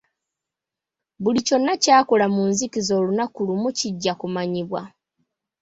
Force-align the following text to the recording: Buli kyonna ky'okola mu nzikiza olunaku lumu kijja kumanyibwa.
Buli 1.21 1.39
kyonna 1.47 1.73
ky'okola 1.83 2.25
mu 2.35 2.43
nzikiza 2.51 2.91
olunaku 2.99 3.37
lumu 3.47 3.69
kijja 3.77 4.13
kumanyibwa. 4.19 4.81